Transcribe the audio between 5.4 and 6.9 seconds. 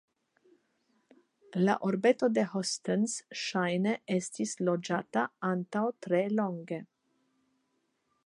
antaŭ tre longe.